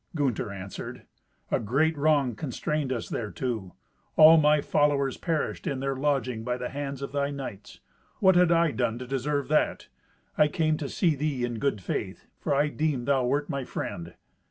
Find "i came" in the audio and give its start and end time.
10.39-10.75